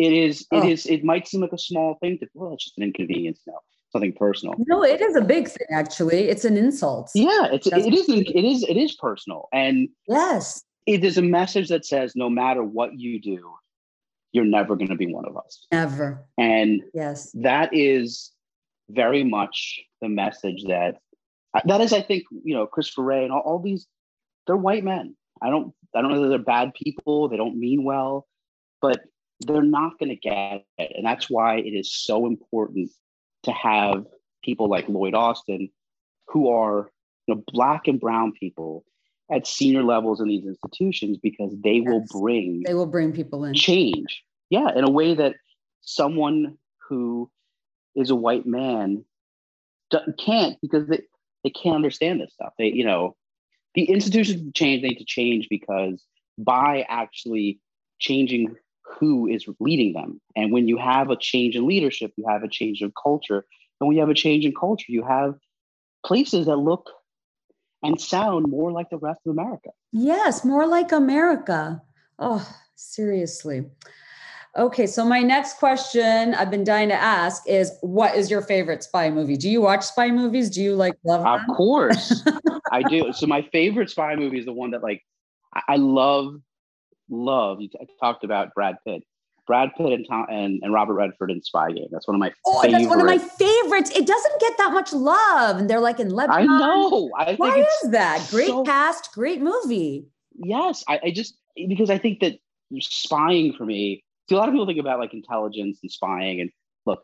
[0.00, 0.40] it is.
[0.50, 0.66] It oh.
[0.66, 0.86] is.
[0.86, 2.26] It might seem like a small thing to.
[2.34, 3.58] Well, it's just an inconvenience now.
[3.92, 4.54] Something personal.
[4.66, 5.66] No, it is a big thing.
[5.70, 7.10] Actually, it's an insult.
[7.14, 7.68] Yeah, it's.
[7.68, 8.08] That's it is.
[8.08, 8.62] It is.
[8.62, 13.20] It is personal, and yes, it is a message that says no matter what you
[13.20, 13.52] do,
[14.32, 15.66] you're never going to be one of us.
[15.70, 16.24] Never.
[16.38, 18.32] And yes, that is
[18.88, 20.96] very much the message that
[21.66, 21.92] that is.
[21.92, 23.86] I think you know Christopher Wray and all, all these.
[24.46, 25.14] They're white men.
[25.42, 25.74] I don't.
[25.94, 27.28] I don't know that they're bad people.
[27.28, 28.26] They don't mean well,
[28.80, 29.00] but
[29.40, 30.92] they're not going to get it.
[30.96, 32.90] And that's why it is so important
[33.44, 34.04] to have
[34.42, 35.70] people like Lloyd Austin,
[36.28, 36.90] who are
[37.26, 38.84] you know, black and brown people
[39.32, 41.86] at senior levels in these institutions because they yes.
[41.86, 44.22] will bring they will bring people in change.
[44.50, 45.36] Yeah, in a way that
[45.82, 47.30] someone who
[47.94, 49.04] is a white man
[50.18, 51.00] can't because they,
[51.44, 52.52] they can't understand this stuff.
[52.58, 53.16] They, you know,
[53.74, 56.04] the institutions change, they need to change because
[56.38, 57.60] by actually
[57.98, 58.56] changing
[58.98, 60.20] who is leading them.
[60.36, 63.44] And when you have a change in leadership, you have a change in culture.
[63.80, 65.34] And when you have a change in culture, you have
[66.04, 66.90] places that look
[67.82, 69.70] and sound more like the rest of America.
[69.92, 71.82] Yes, more like America.
[72.18, 73.64] Oh, seriously.
[74.56, 78.82] Okay, so my next question I've been dying to ask is what is your favorite
[78.82, 79.36] spy movie?
[79.36, 80.50] Do you watch spy movies?
[80.50, 81.50] Do you like love them?
[81.50, 82.24] Of course.
[82.72, 83.12] I do.
[83.12, 85.02] So my favorite spy movie is the one that like
[85.68, 86.40] I love
[87.10, 87.60] love.
[87.60, 87.68] You
[88.00, 89.02] talked about Brad Pitt.
[89.46, 91.88] Brad Pitt and Tom and, and Robert Redford in Spy Game.
[91.90, 93.90] That's one of my oh, that's one of my favorites.
[93.90, 96.48] It doesn't get that much love, and they're like in Lebanon.
[96.48, 97.10] I know.
[97.18, 98.24] I Why is that?
[98.30, 100.06] Great so, cast, great movie.
[100.34, 101.36] Yes, I, I just
[101.68, 102.38] because I think that
[102.78, 104.04] spying for me.
[104.28, 106.50] See, a lot of people think about like intelligence and spying, and
[106.86, 107.02] look,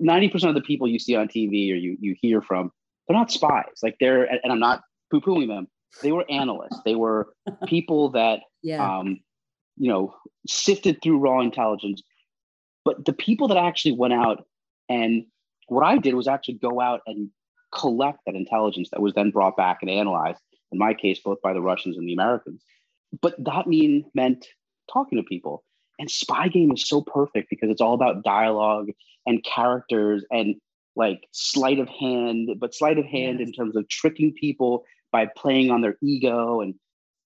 [0.00, 2.72] ninety percent of the people you see on TV or you you hear from,
[3.06, 3.78] they're not spies.
[3.82, 5.68] Like they're, and I'm not poo pooing them.
[6.02, 6.80] They were analysts.
[6.84, 7.28] They were
[7.66, 8.98] people that yeah.
[8.98, 9.20] um,
[9.76, 10.14] you know,
[10.46, 12.02] sifted through raw intelligence.
[12.84, 14.46] But the people that actually went out
[14.88, 15.26] and
[15.68, 17.30] what I did was actually go out and
[17.72, 20.40] collect that intelligence that was then brought back and analyzed,
[20.72, 22.62] in my case, both by the Russians and the Americans.
[23.20, 24.46] But that mean meant
[24.92, 25.64] talking to people.
[25.98, 28.90] And Spy Game is so perfect because it's all about dialogue
[29.26, 30.56] and characters and
[30.94, 33.48] like sleight of hand, but sleight of hand yes.
[33.48, 36.74] in terms of tricking people by playing on their ego and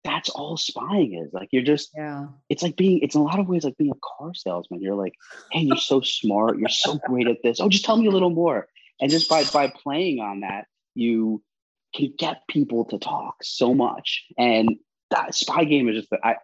[0.03, 1.33] that's all spying is.
[1.33, 2.27] Like you're just yeah.
[2.49, 4.81] It's like being it's in a lot of ways like being a car salesman.
[4.81, 5.13] You're like,
[5.51, 7.59] hey, you're so smart, you're so great at this.
[7.59, 8.67] Oh, just tell me a little more.
[9.01, 11.43] And just by by playing on that, you
[11.95, 14.25] can get people to talk so much.
[14.37, 14.77] And
[15.11, 16.35] that spy game is just I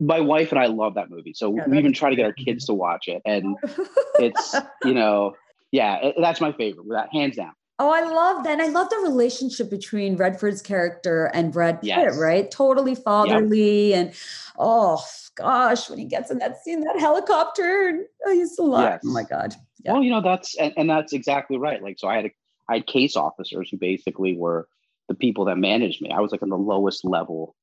[0.00, 1.34] my wife and I love that movie.
[1.34, 3.20] So yeah, we even try to get our kids to watch it.
[3.24, 3.56] And
[4.14, 5.34] it's, you know,
[5.70, 7.52] yeah, it, that's my favorite, that hands down.
[7.82, 8.52] Oh, I love that.
[8.52, 12.18] And I love the relationship between Redford's character and Brad Pitt, yes.
[12.18, 12.50] right?
[12.50, 13.90] Totally fatherly.
[13.90, 13.98] Yep.
[13.98, 14.14] And
[14.58, 15.02] oh
[15.34, 18.82] gosh, when he gets in that scene, that helicopter, oh, he's a lot.
[18.82, 19.00] Yes.
[19.06, 19.54] Oh my God.
[19.82, 19.94] Yeah.
[19.94, 21.82] Well, you know, that's and, and that's exactly right.
[21.82, 22.30] Like, so I had a
[22.68, 24.68] I had case officers who basically were
[25.08, 26.10] the people that managed me.
[26.10, 27.56] I was like on the lowest level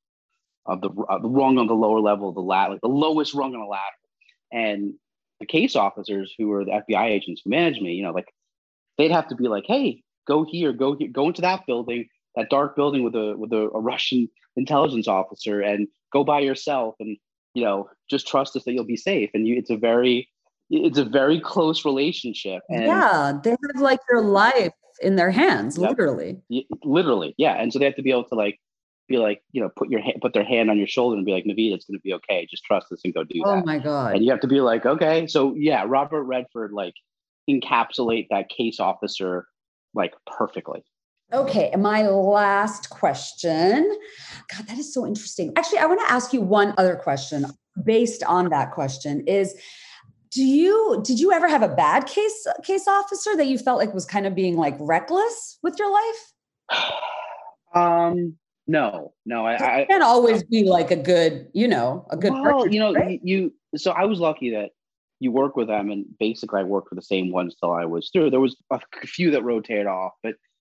[0.66, 3.34] of the, uh, the rung on the lower level of the ladder, like the lowest
[3.34, 3.82] rung on the ladder.
[4.50, 4.94] And
[5.38, 8.34] the case officers who were the FBI agents who managed me, you know, like
[8.98, 12.50] they'd have to be like, hey, go here, go here, go into that building, that
[12.50, 17.16] dark building with a with a, a Russian intelligence officer, and go by yourself, and
[17.54, 19.30] you know, just trust us that you'll be safe.
[19.34, 20.28] And you, it's a very
[20.70, 22.62] it's a very close relationship.
[22.68, 25.90] And yeah, they have like your life in their hands, yep.
[25.90, 26.40] literally.
[26.84, 27.54] literally, yeah.
[27.54, 28.60] And so they have to be able to like
[29.08, 31.32] be like, you know, put your hand, put their hand on your shoulder and be
[31.32, 32.46] like, Naveed, it's going to be okay.
[32.50, 33.62] Just trust us and go do oh that.
[33.62, 34.14] Oh my god!
[34.14, 36.94] And you have to be like, okay, so yeah, Robert Redford like
[37.48, 39.46] encapsulate that case officer
[39.94, 40.84] like perfectly.
[41.32, 43.96] Okay, my last question.
[44.54, 45.52] God, that is so interesting.
[45.56, 47.46] Actually, I want to ask you one other question
[47.84, 49.54] based on that question is
[50.30, 53.94] do you did you ever have a bad case case officer that you felt like
[53.94, 56.92] was kind of being like reckless with your life?
[57.74, 62.34] Um no, no, I, I can't always be like a good, you know, a good.
[62.34, 63.18] Well, person, you know, right?
[63.24, 63.52] you.
[63.76, 64.70] So I was lucky that
[65.20, 68.10] you work with them and basically I worked with the same ones till I was
[68.12, 68.30] through.
[68.30, 70.34] There was a few that rotated off, but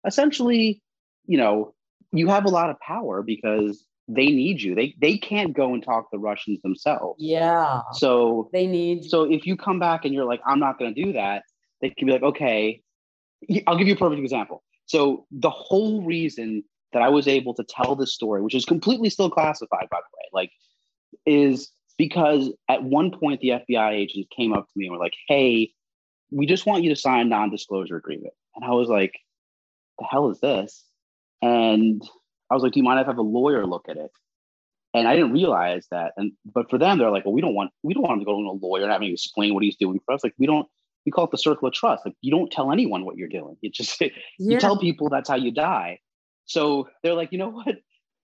[0.07, 0.83] essentially,
[1.27, 1.74] you know,
[2.12, 4.74] you have a lot of power because they need you.
[4.74, 7.22] They they can't go and talk to the Russians themselves.
[7.22, 7.83] Yeah.
[7.92, 11.12] So they need so if you come back and you're like, I'm not gonna do
[11.12, 11.42] that,
[11.81, 12.83] they can be like, okay,
[13.66, 14.62] I'll give you a perfect example.
[14.87, 19.11] So the whole reason that I was able to tell this story, which is completely
[19.11, 20.51] still classified, by the way, like,
[21.27, 25.17] is because at one point the FBI agents came up to me and were like,
[25.27, 25.73] "Hey,
[26.31, 29.19] we just want you to sign a non-disclosure agreement." And I was like,
[29.99, 30.85] "The hell is this?"
[31.43, 32.03] And
[32.51, 34.13] I was like, "Do you mind if I have a lawyer look at it?"
[34.95, 36.13] And I didn't realize that.
[36.17, 38.25] And but for them, they're like, "Well, we don't want we don't want him to
[38.25, 40.25] go to a lawyer and having to explain what he's doing for us.
[40.25, 40.67] Like we don't."
[41.07, 42.05] We call it the circle of trust.
[42.05, 43.57] Like you don't tell anyone what you're doing.
[43.63, 44.09] You just yeah.
[44.39, 46.01] you tell people that's how you die.
[46.45, 47.77] So they're like, you know what?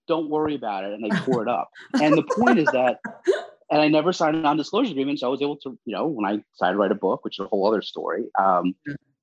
[0.07, 0.93] Don't worry about it.
[0.93, 1.71] And they tore it up.
[1.99, 2.99] And the point is that
[3.69, 5.19] and I never signed a non-disclosure agreement.
[5.19, 7.39] So I was able to, you know, when I decided to write a book, which
[7.39, 8.75] is a whole other story, um,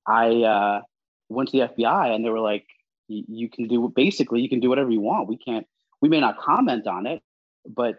[0.07, 0.81] I uh,
[1.29, 2.65] went to the FBI and they were like,
[3.07, 5.27] you can do basically you can do whatever you want.
[5.27, 5.67] We can't,
[6.01, 7.21] we may not comment on it,
[7.67, 7.95] but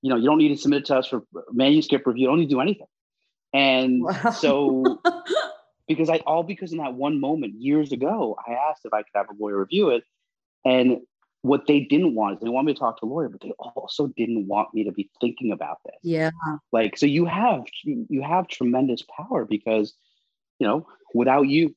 [0.00, 2.22] you know, you don't need to submit it to us for manuscript review.
[2.22, 2.86] You don't need to do anything.
[3.52, 4.30] And wow.
[4.30, 5.00] so
[5.88, 9.12] because I all because in that one moment years ago, I asked if I could
[9.14, 10.04] have a lawyer review it.
[10.64, 10.98] And
[11.44, 13.52] what they didn't want is they want me to talk to a lawyer, but they
[13.76, 15.96] also didn't want me to be thinking about this.
[16.02, 16.30] Yeah.
[16.72, 19.92] Like, so you have you have tremendous power because,
[20.58, 21.76] you know, without you,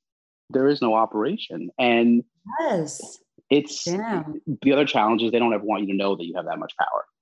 [0.51, 1.69] there is no operation.
[1.77, 2.23] And
[2.61, 3.19] yes.
[3.49, 6.45] It's the other challenge is they don't ever want you to know that you have
[6.45, 7.05] that much power.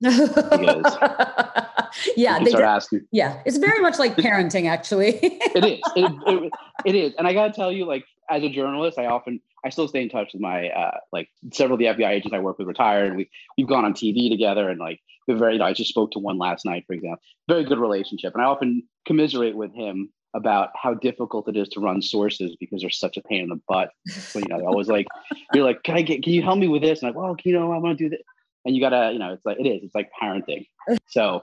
[2.16, 3.06] yeah, they start asking.
[3.12, 5.18] Yeah, it's very much like parenting, actually.
[5.22, 5.80] it is.
[5.94, 6.52] It, it,
[6.84, 7.14] it is.
[7.18, 10.02] And I got to tell you, like, as a journalist, I often, I still stay
[10.02, 13.08] in touch with my, uh, like, several of the FBI agents I work with retired,
[13.08, 15.54] and we we've gone on TV together, and like, we're very.
[15.54, 17.20] You know, I just spoke to one last night, for example.
[17.48, 21.80] Very good relationship, and I often commiserate with him about how difficult it is to
[21.80, 23.90] run sources because they're such a pain in the butt.
[24.06, 25.06] So, you know, they're always like,
[25.54, 27.00] you're like, can I get, can you help me with this?
[27.00, 28.20] And I'm like, well, you know, I want to do this.
[28.66, 30.66] And you gotta, you know, it's like, it is, it's like parenting.
[31.08, 31.42] So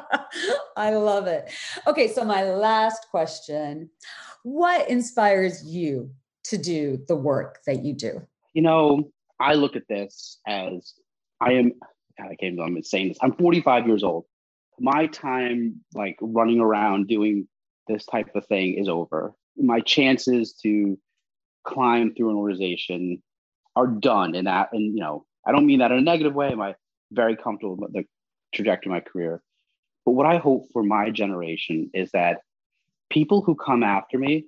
[0.76, 1.50] I love it.
[1.86, 2.08] Okay.
[2.08, 3.90] So my last question,
[4.44, 6.10] what inspires you
[6.44, 8.22] to do the work that you do?
[8.54, 10.94] You know, I look at this as
[11.40, 11.72] I am,
[12.18, 13.18] God, I can't I'm saying this.
[13.22, 14.24] I'm 45 years old.
[14.78, 17.48] My time like running around doing
[17.88, 19.34] this type of thing is over.
[19.56, 20.98] My chances to
[21.64, 23.22] climb through an organization
[23.76, 24.68] are done in that.
[24.72, 26.48] And, you know, I don't mean that in a negative way.
[26.48, 26.74] I'm
[27.12, 28.04] very comfortable with the
[28.52, 29.42] trajectory of my career?
[30.04, 32.40] But what I hope for my generation is that
[33.10, 34.46] people who come after me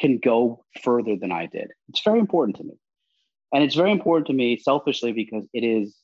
[0.00, 1.68] can go further than I did.
[1.88, 2.74] It's very important to me.
[3.52, 5.96] And it's very important to me selfishly because it is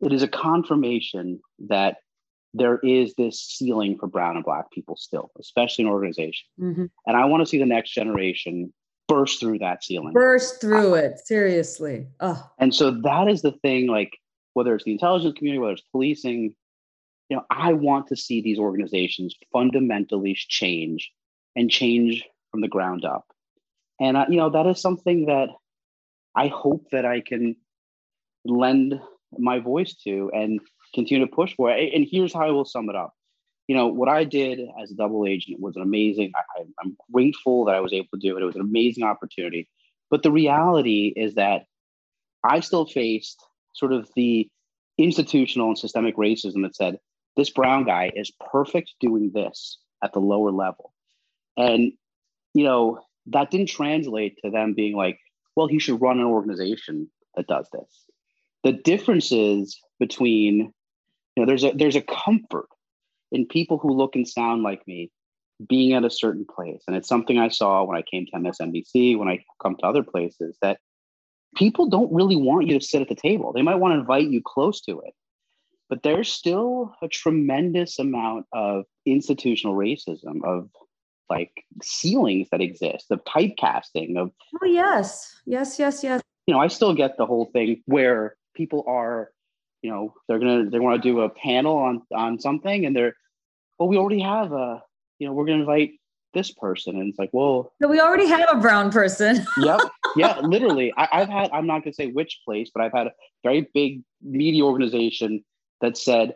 [0.00, 1.96] it is a confirmation that
[2.54, 6.46] there is this ceiling for brown and black people still, especially in organization.
[6.60, 6.84] Mm-hmm.
[7.06, 8.72] And I want to see the next generation
[9.06, 10.12] burst through that ceiling.
[10.12, 12.06] Burst through I, it, seriously.
[12.20, 12.48] Oh.
[12.58, 14.16] And so that is the thing, like
[14.54, 16.54] whether it's the intelligence community, whether it's policing,
[17.28, 21.10] you know, I want to see these organizations fundamentally change
[21.54, 23.24] and change from the ground up.
[24.00, 25.48] And you know, that is something that
[26.34, 27.56] I hope that I can
[28.44, 29.00] lend
[29.36, 30.60] my voice to and
[30.94, 31.70] continue to push for.
[31.70, 33.12] And here's how I will sum it up.
[33.66, 37.66] You know, what I did as a double agent was an amazing, I, I'm grateful
[37.66, 38.42] that I was able to do it.
[38.42, 39.68] It was an amazing opportunity.
[40.10, 41.64] But the reality is that
[42.42, 44.48] I still faced sort of the
[44.96, 46.98] institutional and systemic racism that said,
[47.36, 50.92] this brown guy is perfect doing this at the lower level.
[51.56, 51.92] And,
[52.54, 55.18] you know, that didn't translate to them being like,
[55.56, 58.04] well, he should run an organization that does this.
[58.64, 60.72] The differences between
[61.36, 62.68] you know there's a there's a comfort
[63.30, 65.10] in people who look and sound like me
[65.68, 66.82] being at a certain place.
[66.86, 70.02] And it's something i saw when i came to msnbc when i come to other
[70.02, 70.78] places that
[71.56, 73.52] people don't really want you to sit at the table.
[73.52, 75.14] They might want to invite you close to it.
[75.88, 80.68] But there's still a tremendous amount of institutional racism of
[81.30, 84.30] like ceilings that exist of typecasting of
[84.62, 85.36] oh yes.
[85.46, 86.22] Yes yes yes.
[86.46, 89.30] You know i still get the whole thing where people are
[89.82, 93.14] you know they're gonna they want to do a panel on on something and they're
[93.78, 94.82] well we already have a
[95.18, 95.92] you know we're gonna invite
[96.34, 96.96] this person.
[96.96, 99.46] And it's like well so we already have a brown person.
[99.58, 99.80] Yep.
[100.16, 100.92] Yeah literally.
[100.96, 103.12] I, have had i'm not gonna say which place but i've had a
[103.42, 105.44] very big media organization
[105.80, 106.34] that said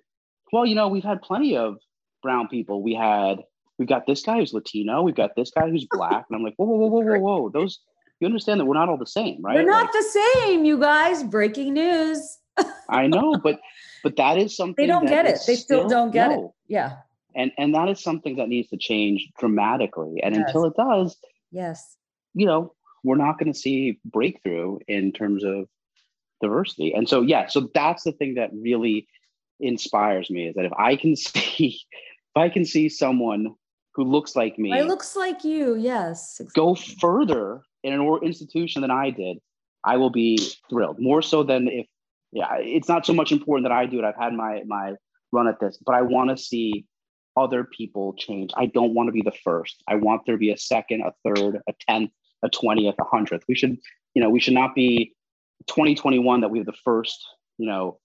[0.53, 1.77] well you know we've had plenty of
[2.23, 2.83] brown people.
[2.83, 3.43] We had
[3.83, 6.55] we've got this guy who's latino we've got this guy who's black and i'm like
[6.57, 7.81] whoa whoa whoa whoa whoa whoa those
[8.21, 10.79] you understand that we're not all the same right we're not like, the same you
[10.79, 12.39] guys breaking news
[12.89, 13.61] I know, but
[14.03, 15.39] but that is something they don't get it.
[15.47, 16.45] They still, still don't get no.
[16.45, 16.73] it.
[16.73, 16.97] Yeah.
[17.35, 20.21] And and that is something that needs to change dramatically.
[20.23, 20.45] And yes.
[20.47, 21.17] until it does,
[21.51, 21.97] yes,
[22.35, 25.69] you know, we're not going to see breakthrough in terms of
[26.41, 26.93] diversity.
[26.93, 29.09] And so yeah, so that's the thing that really
[29.61, 33.55] inspires me is that if I can see if I can see someone
[33.95, 38.91] who looks like me, it looks like you, yes, go further in an institution than
[38.91, 39.39] I did,
[39.85, 40.39] I will be
[40.71, 40.99] thrilled.
[41.01, 41.87] More so than if
[42.33, 44.05] yeah, it's not so much important that I do it.
[44.05, 44.95] I've had my my
[45.33, 46.87] run at this, but I want to see
[47.37, 48.51] other people change.
[48.57, 49.83] I don't want to be the first.
[49.89, 52.11] I want there to be a second, a third, a tenth,
[52.43, 53.45] a twentieth, a hundredth.
[53.49, 53.77] We should,
[54.15, 55.15] you know, we should not be
[55.67, 57.23] 2021 that we have the first,
[57.59, 57.99] you know,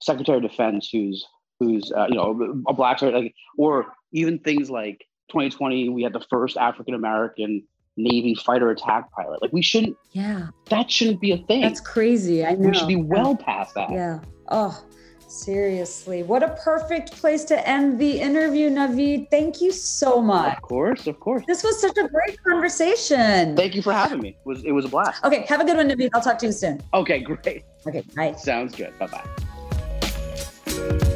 [0.00, 1.26] Secretary of Defense who's
[1.58, 6.24] who's uh, you know a black like, or even things like 2020 we had the
[6.30, 7.62] first African American
[7.96, 9.42] Navy fighter attack pilot.
[9.42, 9.96] Like we shouldn't.
[10.12, 10.48] Yeah.
[10.70, 11.62] That shouldn't be a thing.
[11.62, 12.44] That's crazy.
[12.44, 12.68] I know.
[12.68, 13.90] We should be well past that.
[13.90, 14.20] Yeah.
[14.48, 14.82] Oh,
[15.28, 16.22] seriously.
[16.22, 19.30] What a perfect place to end the interview, Naveed.
[19.30, 20.56] Thank you so much.
[20.56, 21.44] Of course, of course.
[21.46, 23.56] This was such a great conversation.
[23.56, 24.30] Thank you for having me.
[24.30, 25.24] It was it was a blast.
[25.24, 26.10] Okay, have a good one, Naveed.
[26.14, 26.80] I'll talk to you soon.
[26.94, 27.64] Okay, great.
[27.86, 28.32] Okay, bye.
[28.34, 28.92] Sounds good.
[28.98, 31.08] Bye bye.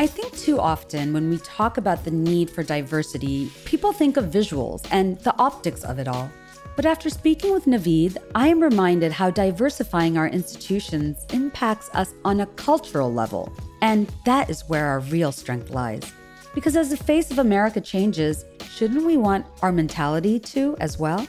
[0.00, 4.32] I think too often when we talk about the need for diversity, people think of
[4.32, 6.30] visuals and the optics of it all.
[6.74, 12.40] But after speaking with Naveed, I am reminded how diversifying our institutions impacts us on
[12.40, 13.52] a cultural level.
[13.82, 16.10] And that is where our real strength lies.
[16.54, 21.26] Because as the face of America changes, shouldn't we want our mentality to as well?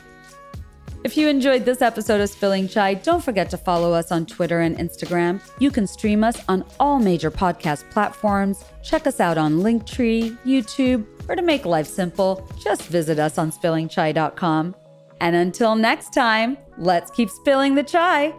[1.04, 4.60] If you enjoyed this episode of Spilling Chai, don't forget to follow us on Twitter
[4.62, 5.42] and Instagram.
[5.58, 8.64] You can stream us on all major podcast platforms.
[8.84, 13.52] Check us out on Linktree, YouTube, or to make life simple, just visit us on
[13.52, 14.76] spillingchai.com.
[15.22, 18.34] And until next time, let's keep spilling the chai.